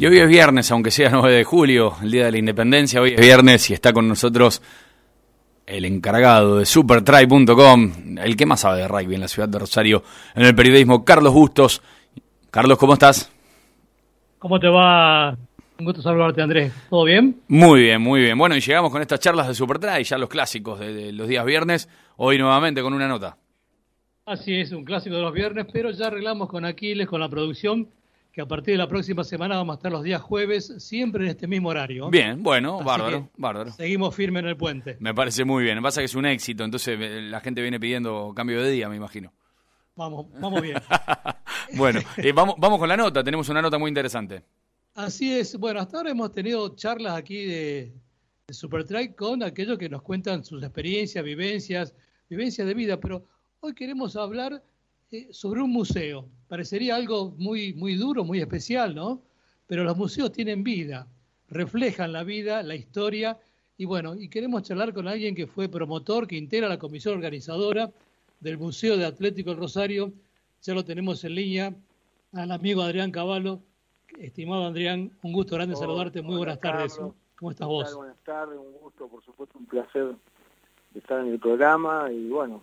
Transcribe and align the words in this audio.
Y 0.00 0.06
hoy 0.06 0.18
es 0.18 0.28
viernes, 0.28 0.70
aunque 0.70 0.90
sea 0.90 1.10
9 1.12 1.30
de 1.30 1.44
julio, 1.44 1.92
el 2.02 2.10
Día 2.10 2.24
de 2.24 2.32
la 2.32 2.38
Independencia, 2.38 3.02
hoy 3.02 3.12
es 3.12 3.20
viernes 3.20 3.68
y 3.68 3.74
está 3.74 3.92
con 3.92 4.08
nosotros 4.08 4.62
el 5.66 5.84
encargado 5.84 6.56
de 6.56 6.64
supertry.com, 6.64 8.16
el 8.16 8.34
que 8.34 8.46
más 8.46 8.60
sabe 8.60 8.78
de 8.78 8.88
rugby 8.88 9.16
en 9.16 9.20
la 9.20 9.28
ciudad 9.28 9.46
de 9.46 9.58
Rosario, 9.58 10.02
en 10.34 10.46
el 10.46 10.54
periodismo, 10.54 11.04
Carlos 11.04 11.34
Bustos. 11.34 11.82
Carlos, 12.50 12.78
¿cómo 12.78 12.94
estás? 12.94 13.30
¿Cómo 14.38 14.58
te 14.58 14.68
va? 14.68 15.36
Un 15.78 15.84
gusto 15.84 16.00
saludarte, 16.00 16.40
Andrés. 16.40 16.72
¿Todo 16.88 17.04
bien? 17.04 17.42
Muy 17.48 17.82
bien, 17.82 18.00
muy 18.00 18.22
bien. 18.22 18.38
Bueno, 18.38 18.56
y 18.56 18.60
llegamos 18.60 18.90
con 18.90 19.02
estas 19.02 19.20
charlas 19.20 19.48
de 19.48 19.54
Supertry, 19.54 20.02
ya 20.04 20.16
los 20.16 20.30
clásicos 20.30 20.80
de, 20.80 20.94
de 20.94 21.12
los 21.12 21.28
días 21.28 21.44
viernes, 21.44 21.90
hoy 22.16 22.38
nuevamente 22.38 22.80
con 22.80 22.94
una 22.94 23.06
nota. 23.06 23.36
Así 24.24 24.54
es, 24.54 24.72
un 24.72 24.82
clásico 24.82 25.16
de 25.16 25.22
los 25.22 25.34
viernes, 25.34 25.66
pero 25.70 25.90
ya 25.90 26.06
arreglamos 26.06 26.48
con 26.48 26.64
Aquiles, 26.64 27.06
con 27.06 27.20
la 27.20 27.28
producción, 27.28 27.90
que 28.32 28.40
a 28.40 28.46
partir 28.46 28.74
de 28.74 28.78
la 28.78 28.88
próxima 28.88 29.24
semana 29.24 29.56
vamos 29.56 29.74
a 29.74 29.78
estar 29.78 29.90
los 29.90 30.04
días 30.04 30.22
jueves, 30.22 30.72
siempre 30.78 31.24
en 31.24 31.30
este 31.30 31.46
mismo 31.46 31.68
horario. 31.68 32.10
Bien, 32.10 32.42
bueno, 32.42 32.82
bárbaro, 32.82 33.30
bárbaro. 33.36 33.72
Seguimos 33.72 34.14
firmes 34.14 34.44
en 34.44 34.48
el 34.50 34.56
puente. 34.56 34.96
Me 35.00 35.14
parece 35.14 35.44
muy 35.44 35.64
bien. 35.64 35.82
Pasa 35.82 36.00
que 36.00 36.04
es 36.04 36.14
un 36.14 36.26
éxito, 36.26 36.64
entonces 36.64 36.98
eh, 37.00 37.22
la 37.22 37.40
gente 37.40 37.60
viene 37.60 37.80
pidiendo 37.80 38.32
cambio 38.34 38.62
de 38.62 38.70
día, 38.70 38.88
me 38.88 38.96
imagino. 38.96 39.32
Vamos, 39.96 40.26
vamos 40.40 40.62
bien. 40.62 40.76
bueno, 41.76 42.00
eh, 42.16 42.32
vamos, 42.32 42.54
vamos 42.58 42.78
con 42.78 42.88
la 42.88 42.96
nota. 42.96 43.24
Tenemos 43.24 43.48
una 43.48 43.60
nota 43.60 43.78
muy 43.78 43.88
interesante. 43.88 44.44
Así 44.94 45.32
es. 45.32 45.56
Bueno, 45.58 45.80
hasta 45.80 45.98
ahora 45.98 46.10
hemos 46.10 46.30
tenido 46.30 46.74
charlas 46.76 47.14
aquí 47.14 47.44
de, 47.44 47.92
de 48.46 48.54
Supertrack 48.54 49.16
con 49.16 49.42
aquellos 49.42 49.76
que 49.76 49.88
nos 49.88 50.02
cuentan 50.02 50.44
sus 50.44 50.62
experiencias, 50.62 51.24
vivencias, 51.24 51.94
vivencias 52.28 52.66
de 52.66 52.74
vida, 52.74 53.00
pero 53.00 53.24
hoy 53.60 53.74
queremos 53.74 54.14
hablar 54.16 54.62
eh, 55.12 55.28
sobre 55.32 55.60
un 55.60 55.70
museo. 55.70 56.26
Parecería 56.48 56.96
algo 56.96 57.34
muy, 57.36 57.74
muy 57.74 57.94
duro, 57.94 58.24
muy 58.24 58.40
especial, 58.40 58.94
¿no? 58.94 59.22
Pero 59.66 59.84
los 59.84 59.96
museos 59.96 60.32
tienen 60.32 60.62
vida, 60.62 61.06
reflejan 61.48 62.12
la 62.12 62.24
vida, 62.24 62.62
la 62.62 62.74
historia, 62.74 63.38
y 63.76 63.86
bueno, 63.86 64.14
y 64.14 64.28
queremos 64.28 64.62
charlar 64.62 64.92
con 64.92 65.08
alguien 65.08 65.34
que 65.34 65.46
fue 65.46 65.68
promotor, 65.68 66.26
que 66.26 66.36
integra 66.36 66.68
la 66.68 66.78
comisión 66.78 67.14
organizadora 67.14 67.90
del 68.38 68.58
Museo 68.58 68.96
de 68.96 69.06
Atlético 69.06 69.50
del 69.50 69.58
Rosario. 69.58 70.12
Ya 70.62 70.74
lo 70.74 70.84
tenemos 70.84 71.24
en 71.24 71.34
línea 71.34 71.74
al 72.32 72.50
amigo 72.52 72.82
Adrián 72.82 73.10
Cavallo. 73.10 73.60
Estimado 74.18 74.66
Adrián, 74.66 75.10
un 75.22 75.32
gusto 75.32 75.56
grande 75.56 75.74
Hola, 75.74 75.86
saludarte. 75.86 76.20
Muy 76.20 76.36
buenas 76.36 76.60
tardes. 76.60 76.94
Carlos. 76.94 77.14
¿Cómo 77.38 77.50
estás 77.50 77.66
¿Qué 77.66 77.72
vos? 77.72 77.94
Buenas 77.94 78.18
tardes, 78.24 78.58
un 78.58 78.72
gusto, 78.80 79.08
por 79.08 79.24
supuesto, 79.24 79.58
un 79.58 79.66
placer 79.66 80.14
estar 80.94 81.20
en 81.20 81.32
el 81.32 81.38
programa 81.38 82.12
y 82.12 82.28
bueno, 82.28 82.62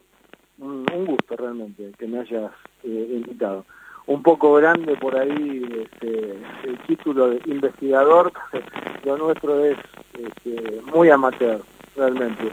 un, 0.59 0.85
un 0.93 1.05
gusto 1.05 1.35
realmente 1.35 1.91
que 1.97 2.07
me 2.07 2.19
hayas 2.19 2.51
eh, 2.83 3.07
invitado. 3.13 3.65
Un 4.07 4.23
poco 4.23 4.53
grande 4.53 4.95
por 4.95 5.17
ahí 5.17 5.63
este, 5.83 6.37
el 6.63 6.77
título 6.87 7.29
de 7.29 7.41
investigador, 7.45 8.31
lo 9.05 9.17
nuestro 9.17 9.65
es 9.65 9.77
este, 10.13 10.81
muy 10.93 11.09
amateur, 11.09 11.61
realmente. 11.95 12.43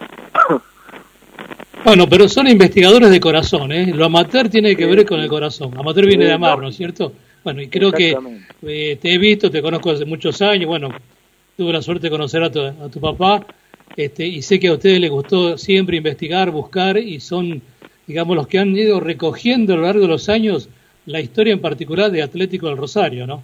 Bueno, 1.85 2.09
pero 2.09 2.29
son 2.29 2.49
investigadores 2.49 3.11
de 3.11 3.21
corazón, 3.21 3.71
¿eh? 3.71 3.93
Lo 3.95 4.07
amateur 4.07 4.49
tiene 4.49 4.75
que 4.75 4.85
Sí, 4.85 4.91
ver 4.91 5.07
con 5.07 5.21
el 5.21 5.29
corazón. 5.29 5.77
Amateur 5.77 6.07
viene 6.07 6.25
de 6.25 6.33
amar, 6.33 6.57
no. 6.57 6.63
¿no 6.63 6.69
es 6.71 6.77
cierto? 6.77 7.13
Bueno, 7.45 7.61
y 7.61 7.69
creo 7.69 7.93
que 7.93 8.17
eh, 8.63 8.99
te 9.01 9.13
he 9.13 9.19
visto, 9.19 9.51
te 9.51 9.61
conozco 9.61 9.91
hace 9.91 10.07
muchos 10.07 10.41
años, 10.41 10.67
bueno, 10.67 10.89
tuve 11.57 11.73
la 11.73 11.83
suerte 11.83 12.07
de 12.07 12.11
conocer 12.11 12.43
a 12.43 12.51
tu, 12.51 12.61
a 12.61 12.89
tu 12.91 13.01
papá, 13.01 13.47
este, 13.97 14.27
y 14.27 14.41
sé 14.43 14.59
que 14.59 14.69
a 14.69 14.73
ustedes 14.73 14.99
les 14.99 15.11
gustó 15.11 15.59
siempre 15.59 15.99
investigar, 15.99 16.51
buscar, 16.51 16.97
y 16.97 17.21
son, 17.21 17.61
digamos, 18.07 18.37
los 18.37 18.47
que 18.47 18.59
han 18.59 18.77
ido 18.77 19.01
recogiendo 19.01 19.75
a 19.75 19.77
lo 19.77 19.83
largo 19.83 20.03
de 20.03 20.09
los 20.09 20.29
años 20.29 20.69
la 21.07 21.21
historia 21.21 21.53
en 21.53 21.61
particular 21.61 22.11
de 22.11 22.23
Atlético 22.23 22.69
del 22.69 22.77
Rosario, 22.77 23.27
¿no? 23.27 23.43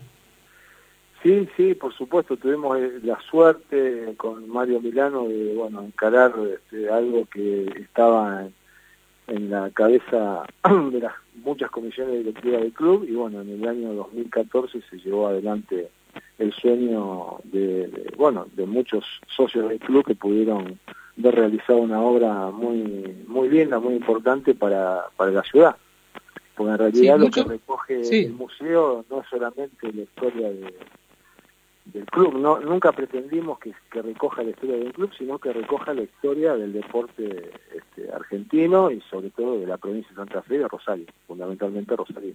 Sí, 1.22 1.46
sí, 1.54 1.74
por 1.74 1.92
supuesto, 1.92 2.36
tuvimos 2.38 2.78
eh, 2.78 2.92
la 3.02 3.20
suerte 3.30 4.14
con 4.16 4.48
Mario 4.48 4.80
Milano 4.80 5.28
de, 5.28 5.54
bueno, 5.54 5.82
encarar 5.82 6.32
este, 6.54 6.88
algo 6.88 7.26
que 7.26 7.66
estaba 7.76 8.48
en, 9.26 9.50
la 9.50 9.70
cabeza 9.70 10.44
de 10.92 11.00
las 11.00 11.12
muchas 11.44 11.70
comisiones 11.70 12.18
directivas 12.18 12.62
del 12.62 12.72
club 12.72 13.06
y 13.06 13.12
bueno, 13.12 13.42
en 13.42 13.50
el 13.50 13.68
año 13.68 13.92
2014 13.92 14.80
se 14.88 14.96
llevó 14.96 15.28
adelante 15.28 15.88
el 16.38 16.52
sueño 16.54 17.36
de, 17.44 17.88
de, 17.88 18.12
bueno, 18.16 18.46
de 18.54 18.64
muchos 18.64 19.04
socios 19.28 19.68
del 19.68 19.78
club 19.78 20.04
que 20.06 20.14
pudieron 20.14 20.78
ver 21.20 21.34
realizada 21.34 21.78
una 21.78 22.00
obra 22.02 22.50
muy 22.50 23.24
muy 23.26 23.48
linda, 23.48 23.78
muy 23.78 23.94
importante 23.94 24.54
para, 24.54 25.04
para 25.16 25.30
la 25.30 25.42
ciudad. 25.42 25.76
Porque 26.56 26.72
en 26.72 26.78
realidad 26.78 27.18
lo 27.18 27.30
que 27.30 27.42
recoge 27.44 28.04
sí. 28.04 28.24
el 28.26 28.32
museo 28.34 29.04
no 29.10 29.20
es 29.22 29.26
solamente 29.28 29.92
la 29.92 30.02
historia 30.02 30.48
de, 30.50 30.74
del 31.86 32.04
club. 32.06 32.34
No, 32.38 32.60
nunca 32.60 32.92
pretendimos 32.92 33.58
que, 33.58 33.72
que 33.90 34.02
recoja 34.02 34.42
la 34.42 34.50
historia 34.50 34.76
del 34.76 34.92
club, 34.92 35.10
sino 35.16 35.38
que 35.38 35.52
recoja 35.52 35.94
la 35.94 36.02
historia 36.02 36.54
del 36.56 36.72
deporte 36.74 37.50
este, 37.74 38.12
argentino 38.12 38.90
y 38.90 39.00
sobre 39.10 39.30
todo 39.30 39.58
de 39.58 39.66
la 39.66 39.78
provincia 39.78 40.10
de 40.10 40.16
Santa 40.16 40.42
Fe 40.42 40.56
y 40.56 40.58
de 40.58 40.68
Rosario, 40.68 41.06
fundamentalmente 41.26 41.96
Rosario. 41.96 42.34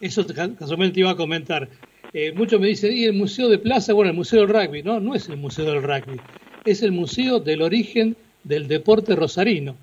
Eso 0.00 0.24
te- 0.24 0.34
casualmente 0.34 0.94
te 0.94 1.00
iba 1.00 1.10
a 1.10 1.16
comentar. 1.16 1.68
Eh, 2.12 2.32
muchos 2.32 2.60
me 2.60 2.68
dicen, 2.68 2.92
y 2.92 3.04
el 3.04 3.12
Museo 3.14 3.48
de 3.48 3.58
Plaza, 3.58 3.92
bueno, 3.92 4.10
el 4.12 4.16
Museo 4.16 4.46
del 4.46 4.48
Rugby. 4.48 4.82
No, 4.82 5.00
no 5.00 5.14
es 5.14 5.28
el 5.28 5.36
Museo 5.36 5.64
del 5.66 5.82
Rugby, 5.82 6.20
es 6.64 6.82
el 6.82 6.92
Museo 6.92 7.40
del 7.40 7.62
Origen 7.62 8.16
del 8.42 8.68
Deporte 8.68 9.14
Rosarino. 9.16 9.74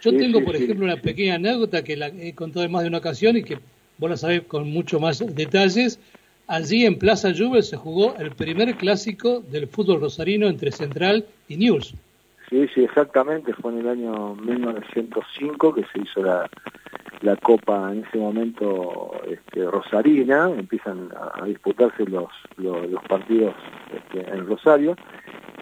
Yo 0.00 0.10
Sí, 0.10 0.16
tengo, 0.18 0.38
sí, 0.40 0.44
por 0.44 0.56
sí. 0.56 0.64
ejemplo, 0.64 0.84
una 0.84 0.96
pequeña 0.96 1.34
anécdota 1.34 1.82
que 1.82 1.96
la 1.96 2.08
he 2.08 2.34
contado 2.34 2.64
en 2.64 2.72
más 2.72 2.82
de 2.82 2.88
una 2.88 2.98
ocasión 2.98 3.36
y 3.36 3.42
que 3.42 3.58
vos 3.98 4.08
la 4.10 4.16
sabés 4.16 4.42
con 4.42 4.70
mucho 4.70 5.00
más 5.00 5.24
detalles. 5.34 5.98
Allí 6.46 6.86
en 6.86 6.98
Plaza 6.98 7.32
Jubel 7.36 7.62
se 7.62 7.76
jugó 7.76 8.14
el 8.18 8.30
primer 8.30 8.74
clásico 8.76 9.40
del 9.40 9.66
fútbol 9.66 10.00
rosarino 10.00 10.46
entre 10.48 10.70
Central 10.72 11.26
y 11.48 11.56
News. 11.56 11.94
Sí, 12.48 12.66
sí, 12.74 12.84
exactamente. 12.84 13.52
Fue 13.52 13.72
en 13.72 13.80
el 13.80 13.88
año 13.88 14.34
1905 14.36 15.74
que 15.74 15.82
se 15.92 16.00
hizo 16.00 16.22
la, 16.22 16.48
la 17.20 17.36
Copa 17.36 17.92
en 17.92 18.04
ese 18.04 18.16
momento 18.16 19.10
este, 19.28 19.64
rosarina. 19.64 20.48
Empiezan 20.56 21.10
a, 21.14 21.42
a 21.42 21.46
disputarse 21.46 22.04
los, 22.06 22.28
los, 22.56 22.88
los 22.88 23.02
partidos 23.04 23.54
este, 23.94 24.20
en 24.30 24.46
Rosario 24.46 24.96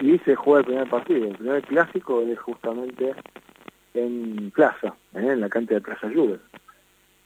y 0.00 0.18
se 0.20 0.34
juega 0.34 0.60
el 0.60 0.66
primer 0.66 0.88
partido. 0.88 1.26
El 1.28 1.36
primer 1.36 1.62
clásico 1.62 2.20
es 2.22 2.38
justamente 2.38 3.14
en 3.94 4.50
Plaza, 4.54 4.88
¿eh? 5.14 5.32
en 5.32 5.40
la 5.40 5.48
cancha 5.48 5.74
de 5.74 5.80
Plaza 5.80 6.08
Juve, 6.12 6.38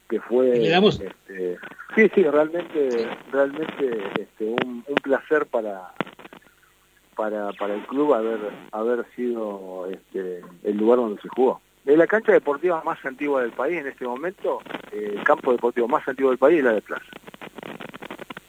que 0.09 0.19
fue... 0.21 0.57
Y 0.57 0.61
le 0.61 0.69
damos- 0.69 0.99
este, 1.01 1.57
sí, 1.95 2.09
sí, 2.15 2.23
realmente, 2.23 3.09
realmente 3.31 4.03
este, 4.19 4.45
un, 4.45 4.83
un 4.87 4.95
placer 5.03 5.45
para 5.45 5.91
para, 7.15 7.51
para 7.53 7.75
el 7.75 7.81
club 7.87 8.13
haber 8.13 8.39
haber 8.71 9.05
sido 9.15 9.87
este, 9.91 10.41
el 10.63 10.77
lugar 10.77 10.97
donde 10.97 11.21
se 11.21 11.27
jugó. 11.29 11.61
Es 11.85 11.97
la 11.97 12.07
cancha 12.07 12.31
deportiva 12.31 12.81
más 12.83 13.03
antigua 13.05 13.41
del 13.41 13.51
país 13.51 13.77
en 13.79 13.87
este 13.87 14.05
momento, 14.07 14.59
eh, 14.91 15.15
el 15.17 15.23
campo 15.23 15.51
deportivo 15.51 15.87
más 15.87 16.07
antiguo 16.07 16.31
del 16.31 16.39
país 16.39 16.59
es 16.59 16.63
la 16.63 16.73
de 16.73 16.81
Plaza. 16.81 17.05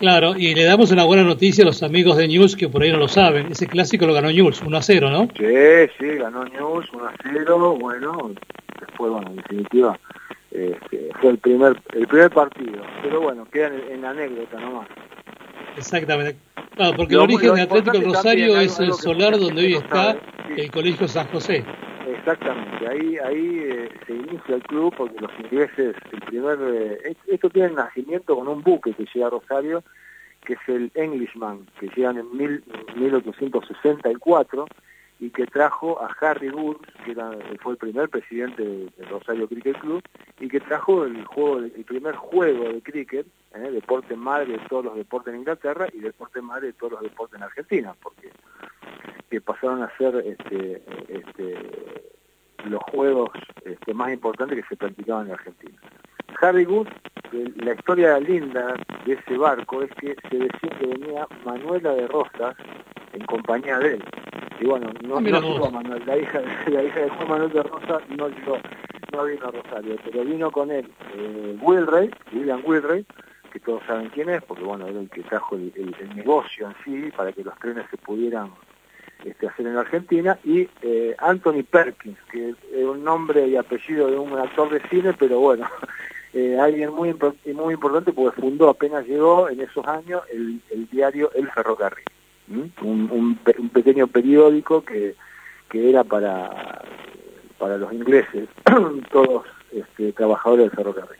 Claro, 0.02 0.34
y 0.36 0.52
le 0.52 0.64
damos 0.64 0.90
una 0.90 1.04
buena 1.04 1.22
noticia 1.22 1.62
a 1.62 1.66
los 1.68 1.80
amigos 1.84 2.16
de 2.16 2.26
News 2.26 2.56
que 2.56 2.68
por 2.68 2.82
ahí 2.82 2.90
no 2.90 2.98
lo 2.98 3.06
saben. 3.06 3.46
Ese 3.52 3.68
clásico 3.68 4.04
lo 4.04 4.12
ganó 4.12 4.32
News 4.32 4.60
1 4.60 4.76
a 4.76 4.82
0, 4.82 5.10
¿no? 5.10 5.28
Sí, 5.38 5.90
sí, 5.96 6.06
ganó 6.18 6.44
News 6.44 6.86
1 6.92 7.04
a 7.06 7.12
0, 7.22 7.76
bueno, 7.78 8.32
después, 8.80 9.12
bueno, 9.12 9.28
en 9.30 9.36
definitiva, 9.36 9.96
este, 10.50 11.08
fue 11.20 11.30
el 11.30 11.38
primer 11.38 11.80
el 11.94 12.08
primer 12.08 12.30
partido, 12.32 12.82
pero 13.00 13.20
bueno, 13.20 13.46
queda 13.52 13.68
en, 13.68 13.98
en 14.00 14.04
anécdota 14.04 14.58
nomás. 14.58 14.88
Exactamente. 15.76 16.34
Claro, 16.74 16.96
porque 16.96 17.14
Lo- 17.14 17.20
el 17.22 17.34
origen 17.34 17.54
de 17.54 17.62
Atlético 17.62 18.00
Rosario 18.00 18.46
también, 18.54 18.64
es 18.66 18.72
algo- 18.72 18.82
el 18.82 18.84
algo 18.90 18.98
solar 18.98 19.38
donde 19.38 19.62
hoy 19.62 19.74
está 19.74 19.88
sabe, 20.14 20.20
sí. 20.56 20.60
el 20.62 20.70
Colegio 20.72 21.06
San 21.06 21.28
José. 21.28 21.64
Exactamente, 22.25 22.87
ahí 22.87 23.19
ahí 23.19 23.59
eh, 23.65 23.88
se 24.06 24.12
inicia 24.15 24.55
el 24.55 24.62
club 24.62 24.94
porque 24.97 25.19
los 25.21 25.33
ingleses, 25.41 25.97
el 26.12 26.21
primer, 26.21 26.56
eh, 26.62 26.99
es- 27.05 27.16
esto 27.27 27.50
tiene 27.50 27.71
nacimiento 27.71 28.37
con 28.37 28.47
un 28.47 28.62
buque 28.62 28.94
que 28.94 29.06
llega 29.12 29.27
a 29.27 29.31
Rosario, 29.31 29.83
que 30.44 30.53
es 30.53 30.61
el 30.69 30.93
Englishman, 30.94 31.66
que 31.81 31.88
llegan 31.96 32.19
en 32.19 32.37
mil, 32.37 32.62
1864 32.94 34.67
y 35.19 35.31
que 35.31 35.46
trajo 35.46 36.00
a 36.00 36.08
Harry 36.20 36.50
Wood, 36.50 36.76
que 37.05 37.11
era, 37.12 37.32
fue 37.61 37.73
el 37.73 37.79
primer 37.79 38.08
presidente 38.08 38.62
del 38.62 39.08
Rosario 39.11 39.49
Cricket 39.49 39.79
Club, 39.81 40.02
y 40.38 40.49
que 40.49 40.61
trajo 40.61 41.05
el 41.05 41.25
juego, 41.25 41.58
el 41.58 41.85
primer 41.85 42.14
juego 42.14 42.69
de 42.73 42.82
cricket, 42.82 43.26
eh, 43.55 43.58
deporte 43.73 44.14
madre 44.14 44.52
de 44.52 44.58
todos 44.69 44.85
los 44.85 44.94
deportes 44.96 45.35
en 45.35 45.41
Inglaterra 45.41 45.88
y 45.93 45.99
deporte 45.99 46.41
madre 46.41 46.69
de 46.69 46.73
todos 46.75 46.93
los 46.93 47.02
deportes 47.02 47.37
en 47.38 47.43
Argentina, 47.44 47.94
porque 48.00 48.31
que 49.31 49.41
pasaron 49.41 49.82
a 49.82 49.96
ser 49.96 50.17
este, 50.26 50.82
este, 51.08 51.55
los 52.64 52.82
juegos 52.85 53.31
este, 53.64 53.94
más 53.94 54.12
importantes 54.12 54.59
que 54.62 54.69
se 54.69 54.76
practicaban 54.76 55.26
en 55.26 55.32
Argentina. 55.32 55.79
Harry 56.41 56.64
Good, 56.64 56.88
la 57.56 57.75
historia 57.75 58.19
linda 58.19 58.75
de 59.06 59.14
ese 59.14 59.37
barco 59.37 59.82
es 59.82 59.91
que 59.94 60.17
se 60.29 60.37
decía 60.37 60.70
que 60.79 60.87
venía 60.87 61.26
Manuela 61.44 61.93
de 61.93 62.09
Rosas 62.09 62.56
en 63.12 63.25
compañía 63.26 63.79
de 63.79 63.94
él. 63.94 64.05
Y 64.61 64.67
bueno, 64.67 64.93
no, 65.03 65.20
no 65.20 65.41
llegó 65.41 65.70
Manuel, 65.70 66.03
la 66.06 66.17
hija, 66.17 66.41
la 66.67 66.82
hija 66.82 67.00
de 67.00 67.11
Juan 67.11 67.29
Manuel 67.29 67.53
de 67.53 67.62
Rosas 67.62 68.03
no 68.17 68.29
llegó, 68.29 68.59
no 69.12 69.25
vino 69.25 69.47
a 69.47 69.50
Rosario, 69.50 69.97
pero 70.05 70.25
vino 70.25 70.50
con 70.50 70.70
él 70.70 70.88
eh, 71.15 71.58
Wilray, 71.61 72.11
William 72.32 72.62
Wilray, 72.65 73.06
que 73.53 73.61
todos 73.61 73.82
saben 73.87 74.08
quién 74.11 74.31
es, 74.31 74.43
porque 74.43 74.65
bueno, 74.65 74.87
era 74.87 75.00
el 75.00 75.11
que 75.11 75.23
trajo 75.23 75.56
el, 75.56 75.73
negocio 76.17 76.69
en 76.69 76.75
sí 76.85 77.11
para 77.17 77.32
que 77.32 77.44
los 77.44 77.56
trenes 77.58 77.85
se 77.91 77.99
pudieran 77.99 78.50
este, 79.24 79.46
hacer 79.46 79.66
en 79.66 79.76
Argentina, 79.76 80.38
y 80.44 80.69
eh, 80.82 81.14
Anthony 81.19 81.62
Perkins, 81.69 82.19
que 82.30 82.50
es 82.50 82.84
un 82.84 83.04
nombre 83.04 83.46
y 83.46 83.56
apellido 83.56 84.10
de 84.10 84.19
un 84.19 84.32
actor 84.38 84.70
de 84.70 84.80
cine, 84.88 85.12
pero 85.12 85.40
bueno, 85.40 85.66
eh, 86.34 86.58
alguien 86.58 86.92
muy, 86.92 87.14
muy 87.54 87.74
importante 87.74 88.12
porque 88.12 88.40
fundó, 88.40 88.69
apenas 88.69 89.06
llegó 89.06 89.48
en 89.48 89.60
esos 89.60 89.86
años, 89.86 90.22
el, 90.32 90.60
diario 90.90 91.30
El 91.34 91.50
Ferrocarril, 91.50 92.04
un, 92.82 93.38
pequeño 93.72 94.06
periódico 94.08 94.84
que, 94.84 95.14
que 95.70 95.88
era 95.88 96.04
para, 96.04 96.82
para 97.58 97.78
los 97.78 97.92
ingleses, 97.92 98.48
todos 99.12 99.44
este, 99.72 100.12
trabajadores 100.12 100.66
del 100.66 100.76
ferrocarril. 100.76 101.19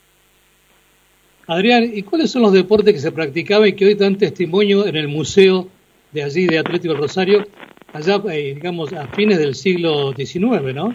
Adrián, 1.47 1.83
¿y 1.91 2.03
cuáles 2.03 2.31
son 2.31 2.43
los 2.43 2.53
deportes 2.53 2.93
que 2.93 2.99
se 2.99 3.11
practicaban 3.11 3.67
y 3.67 3.73
que 3.73 3.85
hoy 3.85 3.95
dan 3.95 4.17
testimonio 4.17 4.85
en 4.85 4.95
el 4.95 5.07
museo 5.07 5.67
de 6.13 6.23
allí 6.23 6.45
de 6.45 6.59
Atlético 6.59 6.93
Rosario, 6.93 7.45
allá, 7.93 8.21
eh, 8.31 8.53
digamos, 8.55 8.91
a 8.93 9.07
fines 9.07 9.39
del 9.39 9.55
siglo 9.55 10.13
XIX, 10.13 10.73
¿no? 10.73 10.93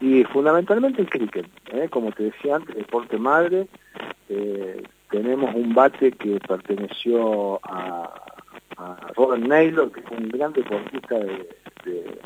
Y 0.00 0.24
fundamentalmente 0.24 1.02
el 1.02 1.08
cricket, 1.08 1.46
¿eh? 1.72 1.88
como 1.90 2.12
te 2.12 2.24
decía 2.24 2.56
antes, 2.56 2.76
deporte 2.76 3.16
madre. 3.16 3.66
Eh, 4.28 4.82
tenemos 5.10 5.54
un 5.54 5.74
bate 5.74 6.12
que 6.12 6.38
perteneció 6.46 7.60
a, 7.64 8.20
Robert 9.16 9.44
Naylor, 9.44 9.92
que 9.92 10.02
fue 10.02 10.16
un 10.16 10.28
gran 10.30 10.52
deportista 10.52 11.16
de 11.16 12.18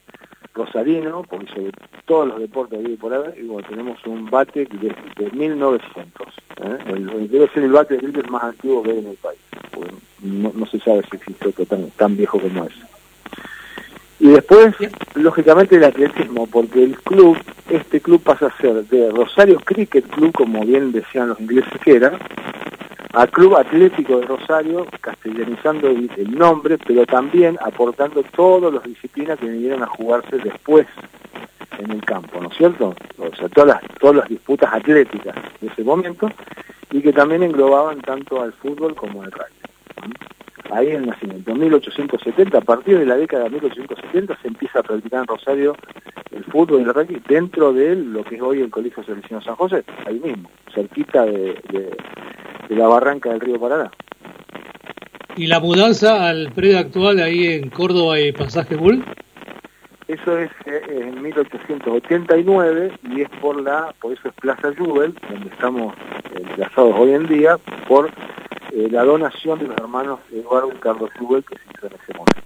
rosarino, 0.55 1.23
porque 1.23 1.47
sobre 1.47 1.73
todos 2.07 2.29
los 2.29 2.41
deportes 2.41 2.83
de 2.83 2.97
por 2.97 3.35
y 3.39 3.43
bueno, 3.47 3.69
tenemos 3.69 4.05
un 4.07 4.29
bate 4.29 4.67
de, 4.67 4.95
de 5.17 5.31
1900. 5.31 6.27
¿eh? 6.63 7.29
debe 7.31 7.49
ser 7.49 7.65
el 7.65 7.73
bate 7.73 7.95
de 7.95 8.01
cricket 8.01 8.29
más 8.29 8.43
antiguo 8.45 8.83
que 8.83 8.91
hay 8.91 8.99
en 8.99 9.07
el 9.09 9.17
país. 9.17 9.39
No, 10.21 10.67
se 10.67 10.81
sabe 10.81 11.03
si 11.09 11.17
existe 11.17 11.65
tan, 11.67 11.91
tan 11.93 12.17
viejo 12.17 12.41
como 12.41 12.65
ese. 12.65 12.98
Y 14.29 14.33
después, 14.33 14.75
lógicamente, 15.15 15.77
el 15.77 15.85
atletismo, 15.85 16.47
porque 16.47 16.85
el 16.85 16.99
club, 17.01 17.39
este 17.71 17.99
club 17.99 18.23
pasa 18.23 18.49
a 18.49 18.61
ser 18.61 18.85
de 18.85 19.11
Rosario 19.11 19.59
Cricket 19.59 20.07
Club, 20.07 20.33
como 20.33 20.67
bien 20.67 20.93
decían 20.93 21.31
los 21.31 21.41
ingleses 21.41 21.73
que 21.83 21.97
era, 21.97 22.13
al 23.15 23.31
Club 23.31 23.57
Atlético 23.57 24.19
de 24.19 24.27
Rosario, 24.27 24.87
castellanizando 25.01 25.89
el, 25.89 26.31
nombre, 26.37 26.77
pero 26.77 27.07
también 27.07 27.57
aportando 27.65 28.23
todas 28.23 28.71
las 28.71 28.83
disciplinas 28.83 29.39
que 29.39 29.49
vinieron 29.49 29.83
a 29.83 29.87
jugarse 29.87 30.37
después 30.37 30.87
en 31.79 31.91
el 31.91 32.05
campo, 32.05 32.39
¿no 32.39 32.51
es 32.51 32.57
cierto? 32.59 32.95
O 33.17 33.35
sea, 33.35 33.49
todas 33.49 33.81
las, 33.81 33.99
todas 33.99 34.17
las 34.17 34.29
disputas 34.29 34.71
atléticas 34.75 35.37
de 35.63 35.69
ese 35.69 35.83
momento 35.85 36.29
y 36.91 37.01
que 37.01 37.15
también 37.15 37.45
englobaban 37.45 38.03
tanto 38.03 38.43
al 38.43 38.53
fútbol 38.53 38.95
como 38.95 39.23
al 39.23 39.33
rugby. 39.33 39.58
Ahí 40.71 40.89
el 40.89 41.07
nacimiento, 41.07 41.51
en 41.51 41.61
1870, 41.61 42.59
a 42.59 42.61
partir 42.61 42.99
de 42.99 43.07
la 43.07 43.17
década 43.17 43.45
de 43.45 43.51
1870 43.51 44.39
se 44.41 44.49
empieza 44.49 44.81
a 44.81 44.83
practicar 44.83 45.21
en 45.21 45.27
Rosario 45.27 45.77
el 46.31 46.45
fútbol 46.45 46.81
y 46.81 46.85
el 46.85 46.95
rugby 46.95 47.23
dentro 47.27 47.73
de 47.73 47.97
lo 47.97 48.23
que 48.25 48.37
es 48.37 48.43
hoy 48.43 48.61
el 48.61 48.71
Colegio 48.71 49.03
Seleccionado 49.03 49.45
San 49.45 49.57
José, 49.57 49.85
ahí 50.07 50.21
mismo, 50.21 50.51
cerquita 50.75 51.25
de, 51.25 51.55
de 52.69 52.77
la 52.77 52.87
barranca 52.87 53.31
del 53.31 53.41
río 53.41 53.59
Paraná. 53.59 53.91
¿Y 55.37 55.47
la 55.47 55.61
mudanza 55.61 56.29
al 56.29 56.51
predio 56.53 56.79
actual 56.81 57.21
ahí 57.21 57.47
en 57.47 57.71
Córdoba 57.71 58.19
y 58.21 58.33
Pasaje 58.33 58.75
Bull? 58.77 59.05
Eso 60.09 60.39
es 60.39 60.51
eh, 60.67 60.83
en 60.89 61.23
1889 61.23 62.93
y 63.15 63.21
es 63.21 63.29
por 63.41 63.61
la, 63.63 63.95
por 64.01 64.13
eso 64.13 64.29
es 64.29 64.35
Plaza 64.35 64.73
Jubel, 64.77 65.15
donde 65.31 65.49
estamos 65.51 65.95
enlazados 66.35 66.95
hoy 66.97 67.13
en 67.13 67.27
día, 67.29 67.57
por 67.87 68.11
eh, 68.73 68.89
la 68.91 69.05
donación 69.05 69.59
de 69.59 69.67
los 69.67 69.77
hermanos 69.77 70.21
Eduardo 70.33 70.73
y 70.75 70.79
Carlos 70.79 71.11
que 71.11 71.19
se 71.19 71.63
hizo 71.75 71.87
en 71.87 71.93
ese 71.93 72.13
momento. 72.15 72.43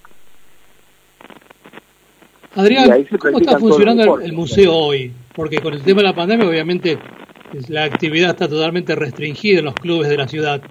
Adrián, 2.55 3.07
¿cómo 3.19 3.39
está 3.39 3.59
funcionando 3.59 4.21
el, 4.21 4.33
museo 4.33 4.75
hoy? 4.75 5.13
Porque 5.35 5.59
con 5.59 5.73
el 5.73 5.83
tema 5.83 6.03
de 6.03 6.09
la 6.09 6.15
pandemia, 6.15 6.47
obviamente, 6.47 6.99
la 7.69 7.85
actividad 7.85 8.31
está 8.31 8.49
totalmente 8.49 8.95
restringida 8.95 9.61
en 9.61 9.65
los 9.65 9.75
clubes 9.75 10.09
de 10.09 10.17
la 10.19 10.29
ciudad. 10.29 10.63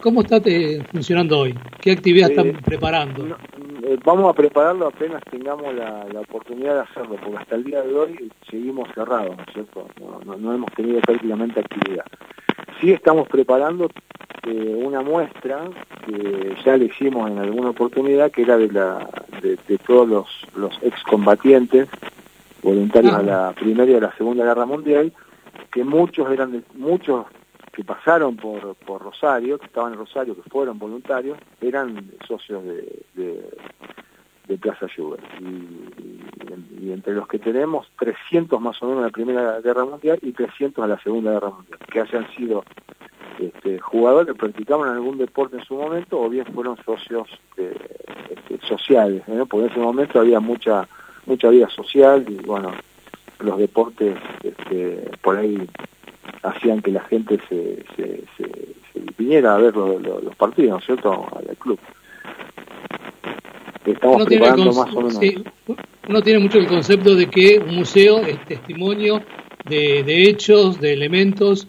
¿Cómo 0.00 0.22
está 0.22 0.40
eh, 0.44 0.82
funcionando 0.92 1.40
hoy? 1.40 1.54
¿Qué 1.80 1.92
actividad 1.92 2.30
están 2.30 2.48
eh, 2.48 2.58
preparando? 2.64 3.26
Eh, 3.26 3.98
vamos 4.04 4.30
a 4.30 4.32
prepararlo 4.32 4.86
apenas 4.86 5.20
tengamos 5.30 5.74
la, 5.74 6.06
oportunidad 6.20 6.74
de 6.74 6.80
hacerlo, 6.80 7.16
porque 7.22 7.38
hasta 7.38 7.56
el 7.56 7.64
día 7.64 7.82
de 7.82 7.94
hoy 7.94 8.32
seguimos 8.48 8.88
cerrados, 8.94 9.36
¿no 9.36 9.42
es 9.42 9.52
cierto? 9.52 9.88
No, 10.24 10.54
hemos 10.54 10.72
tenido 10.72 11.00
prácticamente 11.00 11.60
actividad. 11.60 12.04
Sí 12.84 12.92
estamos 12.92 13.26
preparando 13.28 13.88
una 14.46 15.00
muestra 15.00 15.70
que 16.04 16.54
ya 16.66 16.76
le 16.76 16.84
hicimos 16.84 17.30
en 17.30 17.38
alguna 17.38 17.70
oportunidad, 17.70 18.30
que 18.30 18.42
era 18.42 18.58
de, 18.58 18.70
la, 18.70 19.08
de, 19.40 19.78
todos 19.78 20.06
los, 20.06 20.26
los 20.54 20.78
excombatientes 20.82 21.88
voluntarios 22.62 23.14
a 23.14 23.22
la 23.22 23.52
Primera 23.52 23.90
y 23.90 23.94
a 23.94 24.00
la 24.00 24.14
Segunda 24.18 24.44
Guerra 24.44 24.66
Mundial, 24.66 25.14
que 25.72 25.82
muchos 25.82 26.30
eran 26.30 26.52
de, 26.52 26.62
muchos 26.74 27.24
que 27.72 27.82
pasaron 27.84 28.36
por, 28.36 28.74
por 28.74 29.00
Rosario, 29.00 29.58
que 29.58 29.64
estaban 29.64 29.94
en 29.94 30.00
Rosario, 30.00 30.36
que 30.36 30.50
fueron 30.50 30.78
voluntarios, 30.78 31.38
eran 31.62 32.10
socios 32.28 32.64
de, 32.64 33.02
de, 33.14 33.48
Plaza 34.60 34.86
Schubert. 34.86 35.22
Y, 35.40 36.92
entre 36.92 37.14
los 37.14 37.26
que 37.26 37.38
tenemos, 37.38 37.90
300 37.98 38.60
más 38.60 38.80
o 38.82 38.86
menos 38.86 39.00
en 39.00 39.06
la 39.06 39.10
Primera 39.10 39.60
Guerra 39.60 39.84
Mundial 39.84 40.18
y 40.22 40.32
300 40.32 40.84
en 40.84 40.90
la 40.90 40.98
Segunda 41.00 41.32
Guerra 41.32 41.50
Mundial, 41.50 41.78
que 41.90 42.00
hayan 42.00 42.28
sido 42.36 42.64
este, 43.38 43.80
jugadores 43.80 44.34
practicaban 44.36 44.90
algún 44.90 45.18
deporte 45.18 45.56
en 45.56 45.64
su 45.64 45.74
momento 45.74 46.20
o 46.20 46.28
bien 46.28 46.46
fueron 46.46 46.76
socios 46.84 47.28
este, 47.56 48.66
sociales, 48.66 49.22
porque 49.48 49.66
en 49.66 49.72
ese 49.72 49.80
momento 49.80 50.20
había 50.20 50.40
mucha 50.40 50.86
mucha 51.26 51.48
vida 51.48 51.68
social 51.70 52.24
y 52.28 52.36
bueno, 52.44 52.72
los 53.40 53.58
deportes 53.58 54.16
este, 54.42 55.10
por 55.22 55.36
ahí 55.36 55.68
hacían 56.42 56.80
que 56.82 56.92
la 56.92 57.00
gente 57.02 57.40
se, 57.48 57.84
se, 57.96 58.24
viniera 59.16 59.54
a 59.54 59.58
ver 59.58 59.74
los 59.76 60.36
partidos, 60.36 60.70
¿no 60.70 60.78
es 60.78 60.84
cierto?, 60.84 61.26
al 61.34 61.56
club. 61.56 61.78
Estamos 63.86 64.16
uno 64.16 64.24
preparando 64.24 64.72
más 64.72 64.94
o 64.94 65.00
menos. 65.02 65.20
uno 66.08 66.22
tiene 66.22 66.38
mucho 66.38 66.58
el 66.58 66.66
concepto 66.66 67.14
de 67.14 67.28
que 67.28 67.58
un 67.58 67.76
museo 67.76 68.20
es 68.20 68.42
testimonio 68.46 69.22
de, 69.68 70.02
de 70.02 70.22
hechos, 70.22 70.80
de 70.80 70.92
elementos. 70.92 71.68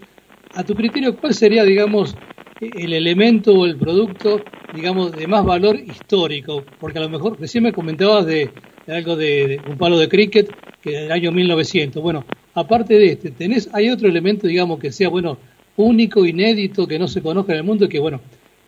A 0.54 0.64
tu 0.64 0.76
criterio, 0.76 1.18
¿cuál 1.18 1.34
sería, 1.34 1.66
digamos, 1.66 2.16
el 2.62 2.94
elemento 2.94 3.54
o 3.54 3.66
el 3.66 3.76
producto, 3.76 4.42
digamos, 4.74 5.12
de 5.12 5.28
más 5.28 5.44
valor 5.44 5.76
histórico? 5.76 6.64
Porque 6.80 7.00
a 7.00 7.02
lo 7.02 7.10
mejor 7.10 7.38
recién 7.39 7.66
me 7.66 7.74
comentabas 7.74 8.25
de, 8.25 8.50
algo 8.88 9.18
de, 9.18 9.60
un 9.68 9.78
palo 9.78 10.00
de 10.00 10.08
cricket 10.08 10.50
que 10.82 10.92
del 10.92 11.12
año 11.12 11.34
1900. 11.34 12.01
Bueno, 12.01 12.24
aparte 12.54 12.98
de 12.98 13.08
este, 13.08 13.32
tenés, 13.32 13.70
hay 13.74 13.89
otro 13.89 14.08
elemento, 14.08 14.48
digamos, 14.48 14.80
que 14.80 14.94
sea, 14.94 15.10
bueno, 15.10 15.38
único, 15.75 16.25
inédito, 16.25 16.88
que 16.88 16.98
no 16.98 17.10
se 17.10 17.22
conozca 17.22 17.51
en 17.51 17.60
el 17.60 17.66
mundo, 17.66 17.89
que, 17.89 18.00
bueno, 18.00 18.22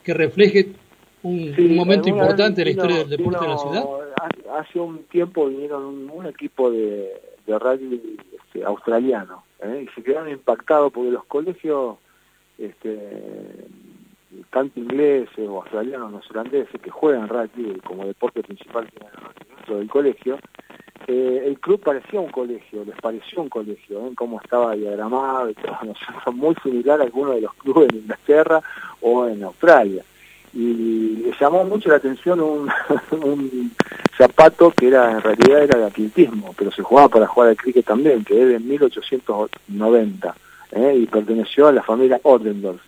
que 0.03 0.13
refleje 0.13 0.67
un, 1.24 1.75
momento 1.75 2.09
importante 2.09 2.62
en 2.62 2.65
la 2.65 2.71
historia 2.71 2.97
del 2.97 3.09
deporte 3.09 3.45
de 3.45 3.47
la 3.47 3.57
ciudad. 3.57 3.86
Hace 4.59 4.79
un 4.79 5.03
tiempo 5.03 5.47
vinieron 5.47 6.09
un, 6.09 6.25
equipo 6.25 6.71
de, 6.71 7.21
de 7.45 7.59
rugby 7.59 8.17
este, 8.38 8.63
australiano 8.63 9.43
¿eh? 9.62 9.86
y 9.88 9.95
se 9.95 10.03
quedaron 10.03 10.29
impactados 10.29 10.91
porque 10.91 11.12
los 11.12 11.25
colegios 11.25 11.97
este, 12.57 12.97
tanto 14.51 14.79
ingleses 14.79 15.47
o 15.47 15.57
australianos, 15.57 16.12
neozelandeses 16.12 16.81
que 16.81 16.89
juegan 16.89 17.29
rugby 17.29 17.79
como 17.81 18.05
deporte 18.05 18.43
principal 18.43 18.89
dentro 19.57 19.77
del 19.77 19.89
colegio, 19.89 20.39
eh, 21.07 21.43
el 21.45 21.59
club 21.59 21.79
parecía 21.79 22.19
un 22.19 22.29
colegio, 22.29 22.83
les 22.83 22.95
pareció 22.97 23.41
un 23.41 23.50
colegio, 23.50 24.07
¿eh? 24.07 24.12
cómo 24.15 24.41
estaba 24.41 24.75
diagramado 24.75 25.50
y 25.50 25.53
todo, 25.53 25.77
muy 26.33 26.55
similar 26.63 27.00
a 27.00 27.03
algunos 27.03 27.36
de 27.36 27.41
los 27.41 27.53
clubes 27.53 27.89
en 27.89 28.00
Inglaterra 28.00 28.62
o 29.01 29.27
en 29.27 29.43
Australia. 29.43 30.03
Y 30.57 30.73
le 31.23 31.33
llamó 31.39 31.63
mucho 31.65 31.89
la 31.89 31.97
atención 31.97 32.41
un, 32.41 32.67
un 33.11 33.71
zapato 34.17 34.71
que 34.71 34.87
era 34.87 35.11
en 35.11 35.21
realidad 35.21 35.63
era 35.63 35.77
de 35.77 35.85
atletismo, 35.85 36.55
pero 36.57 36.71
se 36.71 36.81
jugaba 36.81 37.09
para 37.09 37.27
jugar 37.27 37.49
al 37.49 37.57
cricket 37.57 37.85
también, 37.85 38.23
que 38.23 38.41
es 38.41 38.47
de 38.49 38.59
1890 38.59 40.35
¿eh? 40.71 40.95
y 40.97 41.05
perteneció 41.05 41.67
a 41.67 41.71
la 41.71 41.83
familia 41.83 42.19
Ordendorf 42.23 42.81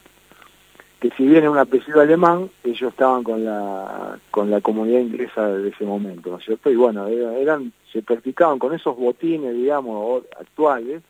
que 1.00 1.10
si 1.12 1.26
bien 1.26 1.44
es 1.44 1.50
un 1.50 1.58
apellido 1.58 2.02
alemán, 2.02 2.50
ellos 2.64 2.92
estaban 2.92 3.24
con 3.24 3.46
la 3.46 4.20
con 4.32 4.52
la 4.52 4.60
comunidad 4.60 5.00
inglesa 5.00 5.48
de 5.48 5.70
ese 5.70 5.86
momento, 5.86 6.30
¿no 6.30 6.38
es 6.38 6.46
cierto? 6.46 6.70
Y 6.70 6.76
bueno, 6.76 7.08
eran 7.08 7.72
se 7.92 8.02
practicaban 8.02 8.60
con 8.60 8.74
esos 8.74 8.98
botines, 8.98 9.56
digamos, 9.56 10.24
actuales, 10.40 11.02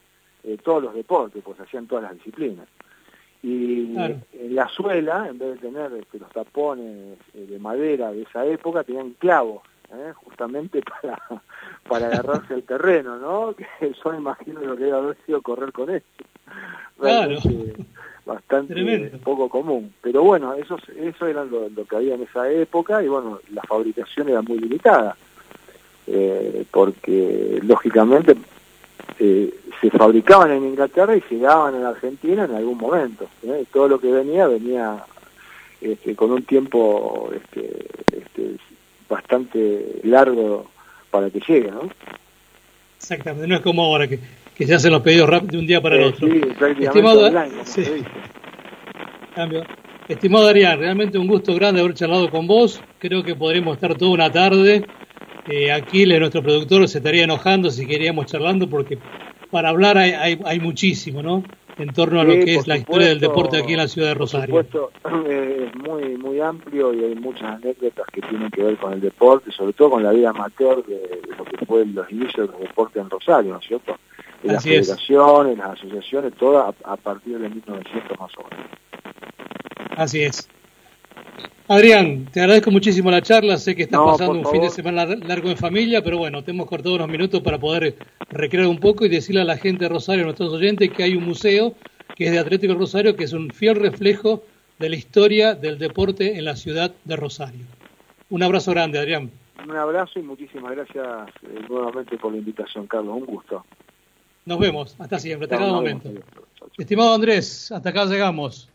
eh, 0.43 0.57
todos 0.63 0.83
los 0.83 0.93
deportes, 0.93 1.41
pues 1.43 1.59
hacían 1.59 1.87
todas 1.87 2.03
las 2.03 2.13
disciplinas. 2.13 2.67
Y 3.41 3.95
en 3.95 4.55
la 4.55 4.67
suela, 4.67 5.27
en 5.29 5.39
vez 5.39 5.53
de 5.53 5.69
tener 5.69 5.93
este, 5.93 6.19
los 6.19 6.29
tapones 6.31 7.17
eh, 7.33 7.45
de 7.49 7.59
madera 7.59 8.11
de 8.11 8.23
esa 8.23 8.45
época, 8.45 8.83
tenían 8.83 9.11
clavos, 9.11 9.61
¿eh? 9.93 10.11
justamente 10.15 10.81
para, 11.01 11.41
para 11.87 12.07
agarrarse 12.07 12.53
el 12.53 12.63
terreno, 12.63 13.17
¿no? 13.17 13.55
Que 13.79 13.93
yo 14.03 14.13
imagino 14.13 14.61
lo 14.61 14.75
que 14.75 14.83
debe 14.85 14.97
haber 14.97 15.17
sido 15.25 15.41
correr 15.41 15.71
con 15.71 15.89
eso. 15.89 16.05
Claro 16.99 17.35
bastante 18.29 19.11
poco 19.23 19.49
común. 19.49 19.93
Pero 20.01 20.23
bueno, 20.23 20.53
eso, 20.53 20.77
eso 20.95 21.27
era 21.27 21.43
lo, 21.43 21.69
que 21.85 21.95
había 21.95 22.15
en 22.15 22.23
esa 22.23 22.49
época 22.49 23.03
y 23.03 23.07
bueno, 23.07 23.39
la 23.51 23.63
fabricación 23.63 24.29
era 24.29 24.41
muy 24.41 24.59
limitada, 24.59 25.17
eh, 26.07 26.63
porque 26.71 27.59
lógicamente 27.63 28.35
eh, 29.19 29.53
se 29.81 29.89
fabricaban 29.91 30.51
en 30.51 30.63
Inglaterra 30.63 31.15
y 31.15 31.23
llegaban 31.29 31.75
en 31.75 31.85
Argentina 31.85 32.45
en 32.45 32.55
algún 32.55 32.77
momento. 32.77 33.27
¿eh? 33.43 33.65
Todo 33.71 33.87
lo 33.87 33.99
que 33.99 34.11
venía 34.11 34.47
venía 34.47 35.03
este, 35.81 36.15
con 36.15 36.31
un 36.31 36.43
tiempo 36.43 37.29
este, 37.35 37.85
este, 38.15 38.55
bastante 39.09 39.99
largo 40.03 40.67
para 41.11 41.29
que 41.29 41.39
llegue, 41.39 41.71
¿no? 41.71 41.89
Exactamente, 42.97 43.47
no 43.47 43.55
es 43.55 43.61
como 43.61 43.83
ahora 43.83 44.07
que, 44.07 44.19
que 44.55 44.67
se 44.67 44.75
hacen 44.75 44.91
los 44.91 45.01
pedidos 45.01 45.29
rápido 45.29 45.53
de 45.53 45.59
un 45.59 45.67
día 45.67 45.81
para 45.81 45.95
el 45.95 46.03
otro. 46.03 46.27
Sí, 46.27 46.41
Estimado, 46.79 47.31
Cambio. 49.35 49.63
Estimado 50.09 50.47
Adrián, 50.47 50.79
realmente 50.79 51.17
un 51.17 51.27
gusto 51.27 51.53
grande 51.53 51.81
haber 51.81 51.93
charlado 51.93 52.29
con 52.29 52.47
vos. 52.47 52.81
Creo 52.97 53.23
que 53.23 53.35
podremos 53.35 53.75
estar 53.75 53.95
toda 53.95 54.11
una 54.11 54.31
tarde. 54.31 54.83
Eh, 55.49 55.71
Aquiles, 55.71 56.19
nuestro 56.19 56.43
productor, 56.43 56.87
se 56.87 56.99
estaría 56.99 57.23
enojando 57.23 57.71
si 57.71 57.87
queríamos 57.87 58.27
charlando 58.27 58.69
porque 58.69 58.97
para 59.49 59.69
hablar 59.69 59.97
hay, 59.97 60.11
hay, 60.11 60.39
hay 60.45 60.59
muchísimo, 60.59 61.23
¿no? 61.23 61.43
en 61.79 61.93
torno 61.93 62.19
a 62.19 62.23
lo 62.23 62.33
que 62.33 62.55
es 62.55 62.67
la 62.67 62.77
historia 62.77 63.07
del 63.07 63.19
deporte 63.19 63.57
aquí 63.57 63.71
en 63.71 63.77
la 63.77 63.87
ciudad 63.87 64.09
de 64.09 64.13
Rosario. 64.13 64.53
Por 64.53 64.65
supuesto, 64.65 64.91
es 65.29 65.75
muy, 65.75 66.17
muy 66.17 66.39
amplio 66.41 66.93
y 66.93 67.03
hay 67.03 67.15
muchas 67.15 67.43
anécdotas 67.43 68.05
que 68.11 68.21
tienen 68.21 68.51
que 68.51 68.63
ver 68.63 68.77
con 68.77 68.93
el 68.93 69.01
deporte, 69.01 69.51
sobre 69.51 69.73
todo 69.73 69.91
con 69.91 70.03
la 70.03 70.11
vida 70.11 70.29
amateur 70.31 70.85
de, 70.85 71.21
lo 71.37 71.45
que 71.45 71.65
fue 71.65 71.85
los 71.85 72.11
inicios 72.11 72.51
del 72.51 72.67
deporte 72.67 72.99
en 72.99 73.09
Rosario, 73.09 73.53
¿no 73.53 73.59
es 73.59 73.65
cierto? 73.65 73.95
En 74.43 74.53
las 74.53 74.63
federaciones, 74.63 75.57
las 75.57 75.71
asociaciones, 75.71 76.33
todas 76.35 76.75
a, 76.83 76.93
a, 76.93 76.97
partir 76.97 77.39
de 77.39 77.49
1900 77.49 78.19
más 78.19 78.31
o 78.37 78.43
menos. 78.49 78.67
Así 79.97 80.21
es. 80.21 80.49
Adrián, 81.67 82.25
te 82.31 82.41
agradezco 82.41 82.71
muchísimo 82.71 83.11
la 83.11 83.21
charla. 83.21 83.57
Sé 83.57 83.75
que 83.75 83.83
estás 83.83 83.99
pasando 83.99 84.39
un 84.39 84.45
fin 84.47 84.61
de 84.61 84.69
semana 84.69 85.05
largo 85.05 85.49
en 85.49 85.57
familia, 85.57 86.03
pero 86.03 86.17
bueno, 86.17 86.43
te 86.43 86.51
hemos 86.51 86.67
cortado 86.67 86.95
unos 86.95 87.07
minutos 87.07 87.41
para 87.41 87.59
poder 87.59 87.95
recrear 88.29 88.67
un 88.67 88.79
poco 88.79 89.05
y 89.05 89.09
decirle 89.09 89.41
a 89.41 89.45
la 89.45 89.57
gente 89.57 89.85
de 89.85 89.89
Rosario, 89.89 90.23
a 90.23 90.25
nuestros 90.25 90.51
oyentes, 90.51 90.89
que 90.89 91.03
hay 91.03 91.15
un 91.15 91.25
museo 91.25 91.75
que 92.15 92.25
es 92.25 92.31
de 92.31 92.39
Atlético 92.39 92.73
Rosario, 92.73 93.15
que 93.15 93.23
es 93.23 93.33
un 93.33 93.51
fiel 93.51 93.75
reflejo 93.75 94.43
de 94.79 94.89
la 94.89 94.95
historia 94.95 95.53
del 95.53 95.77
deporte 95.77 96.37
en 96.37 96.45
la 96.45 96.55
ciudad 96.55 96.91
de 97.03 97.15
Rosario. 97.15 97.65
Un 98.29 98.43
abrazo 98.43 98.71
grande, 98.71 98.97
Adrián. 98.97 99.29
Un 99.63 99.75
abrazo 99.75 100.19
y 100.19 100.23
muchísimas 100.23 100.71
gracias 100.71 101.05
eh, 101.43 101.65
nuevamente 101.69 102.17
por 102.17 102.31
la 102.31 102.39
invitación, 102.39 102.87
Carlos. 102.87 103.15
Un 103.15 103.25
gusto. 103.25 103.65
Nos 104.45 104.57
vemos. 104.57 104.95
Hasta 104.97 105.19
siempre, 105.19 105.45
hasta 105.45 105.57
cada 105.57 105.73
momento. 105.73 106.09
Estimado 106.77 107.13
Andrés, 107.13 107.71
hasta 107.71 107.89
acá 107.89 108.05
llegamos. 108.05 108.69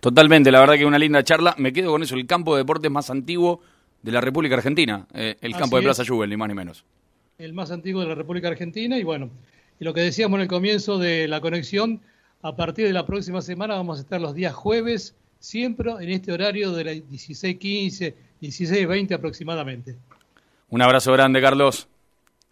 Totalmente, 0.00 0.52
la 0.52 0.60
verdad 0.60 0.74
que 0.74 0.86
una 0.86 0.98
linda 0.98 1.22
charla. 1.24 1.54
Me 1.58 1.72
quedo 1.72 1.90
con 1.90 2.02
eso, 2.02 2.14
el 2.14 2.26
campo 2.26 2.54
de 2.54 2.62
deportes 2.62 2.90
más 2.90 3.10
antiguo 3.10 3.60
de 4.02 4.12
la 4.12 4.20
República 4.20 4.54
Argentina, 4.54 5.06
eh, 5.12 5.36
el 5.40 5.56
campo 5.56 5.76
de 5.76 5.82
Plaza 5.82 6.04
Jubel, 6.06 6.30
ni 6.30 6.36
más 6.36 6.48
ni 6.48 6.54
menos. 6.54 6.84
El 7.38 7.52
más 7.52 7.70
antiguo 7.70 8.02
de 8.02 8.08
la 8.08 8.14
República 8.14 8.48
Argentina 8.48 8.96
y 8.96 9.02
bueno, 9.02 9.30
y 9.80 9.84
lo 9.84 9.94
que 9.94 10.00
decíamos 10.00 10.38
en 10.38 10.42
el 10.42 10.48
comienzo 10.48 10.98
de 10.98 11.28
la 11.28 11.40
conexión, 11.40 12.00
a 12.42 12.54
partir 12.54 12.86
de 12.86 12.92
la 12.92 13.06
próxima 13.06 13.42
semana 13.42 13.74
vamos 13.74 13.98
a 13.98 14.02
estar 14.02 14.20
los 14.20 14.34
días 14.34 14.54
jueves, 14.54 15.16
siempre 15.40 15.90
en 16.00 16.10
este 16.10 16.32
horario 16.32 16.72
de 16.72 16.84
las 16.84 16.94
16.15, 16.94 18.14
16.20 18.40 19.14
aproximadamente. 19.14 19.96
Un 20.68 20.82
abrazo 20.82 21.12
grande, 21.12 21.40
Carlos. 21.40 21.88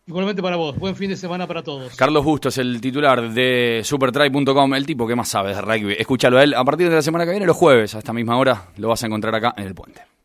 Igualmente 0.08 0.40
para 0.40 0.54
vos, 0.54 0.78
buen 0.78 0.94
fin 0.94 1.10
de 1.10 1.16
semana 1.16 1.48
para 1.48 1.64
todos. 1.64 1.96
Carlos 1.96 2.24
Bustos, 2.24 2.56
el 2.58 2.80
titular 2.80 3.28
de 3.28 3.80
supertry.com, 3.82 4.74
el 4.76 4.86
tipo 4.86 5.04
que 5.04 5.16
más 5.16 5.28
sabe 5.28 5.52
de 5.52 5.60
rugby. 5.60 5.96
Escúchalo 5.98 6.38
a 6.38 6.44
él 6.44 6.54
a 6.54 6.64
partir 6.64 6.88
de 6.88 6.94
la 6.94 7.02
semana 7.02 7.24
que 7.24 7.32
viene, 7.32 7.44
los 7.44 7.56
jueves, 7.56 7.92
a 7.96 7.98
esta 7.98 8.12
misma 8.12 8.38
hora, 8.38 8.68
lo 8.76 8.86
vas 8.86 9.02
a 9.02 9.06
encontrar 9.06 9.34
acá 9.34 9.54
en 9.56 9.66
el 9.66 9.74
puente. 9.74 10.06